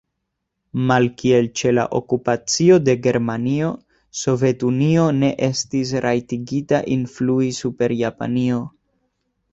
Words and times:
Malkiel 0.91 1.49
ĉe 1.59 1.73
la 1.73 1.83
Okupacio 1.99 2.79
de 2.87 2.95
Germanio, 3.09 3.69
Sovetunio 4.23 5.05
ne 5.21 5.29
estis 5.49 5.93
rajtigita 6.07 6.81
influi 6.99 7.51
super 7.63 7.99
Japanio. 8.03 8.65